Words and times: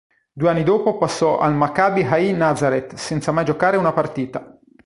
Due 0.33 0.49
anni 0.49 0.63
dopo 0.63 0.97
passò 0.97 1.37
al 1.37 1.53
Maccabi 1.53 2.01
Ahi 2.01 2.33
Nazareth, 2.33 2.95
senza 2.95 3.31
mai 3.31 3.45
giocare 3.45 3.77
una 3.77 3.93
partita. 3.93 4.57